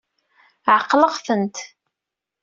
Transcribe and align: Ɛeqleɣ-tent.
Ɛeqleɣ-tent. 0.75 1.57